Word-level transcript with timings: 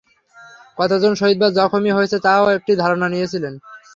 কতজন 0.77 1.11
শহীদ 1.15 1.37
বা 1.41 1.49
জখমী 1.57 1.91
হয়েছে 1.93 2.17
তারও 2.25 2.47
একটি 2.57 2.71
ধারণা 2.81 3.07
নিয়েছিলেন। 3.09 3.53